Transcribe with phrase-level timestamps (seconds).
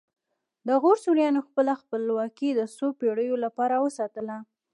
[0.67, 4.35] د غور سوریانو خپله خپلواکي د څو پیړیو لپاره وساتله